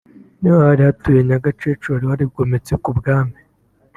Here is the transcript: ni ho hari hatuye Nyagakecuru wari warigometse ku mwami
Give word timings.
ni 0.39 0.47
ho 0.51 0.57
hari 0.67 0.81
hatuye 0.87 1.19
Nyagakecuru 1.27 1.91
wari 2.01 2.05
warigometse 2.09 2.73
ku 2.83 2.89
mwami 2.97 3.37